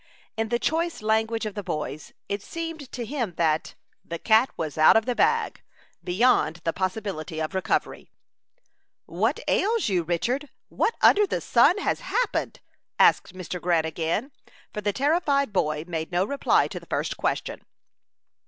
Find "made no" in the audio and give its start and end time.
15.87-16.25